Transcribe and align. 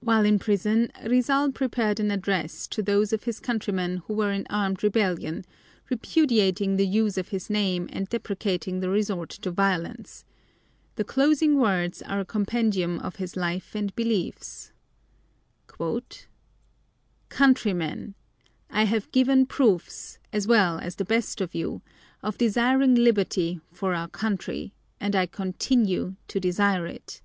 While 0.00 0.26
in 0.26 0.38
prison 0.38 0.90
Rizal 1.06 1.52
prepared 1.52 1.98
an 2.00 2.10
address 2.10 2.66
to 2.66 2.82
those 2.82 3.14
of 3.14 3.22
his 3.22 3.40
countrymen 3.40 4.02
who 4.06 4.12
were 4.12 4.30
in 4.30 4.46
armed 4.50 4.82
rebellion, 4.84 5.46
repudiating 5.88 6.76
the 6.76 6.86
use 6.86 7.16
of 7.16 7.28
his 7.28 7.48
name 7.48 7.88
and 7.90 8.06
deprecating 8.10 8.80
the 8.80 8.90
resort 8.90 9.30
to 9.30 9.50
violence. 9.50 10.26
The 10.96 11.04
closing 11.04 11.54
words 11.58 12.02
are 12.02 12.20
a 12.20 12.26
compendium 12.26 12.98
of 12.98 13.16
his 13.16 13.36
life 13.36 13.74
and 13.74 13.96
beliefs: 13.96 14.70
"Countrymen: 17.30 18.14
I 18.68 18.84
have 18.84 19.10
given 19.12 19.46
proofs, 19.46 20.18
as 20.30 20.46
well 20.46 20.76
as 20.78 20.96
the 20.96 21.06
best 21.06 21.40
of 21.40 21.54
you, 21.54 21.80
of 22.22 22.36
desiring 22.36 22.96
liberty 22.96 23.62
for 23.72 23.94
our 23.94 24.08
country, 24.08 24.74
and 25.00 25.16
I 25.16 25.24
continue 25.24 26.16
to 26.26 26.38
desire 26.38 26.86
it. 26.86 27.22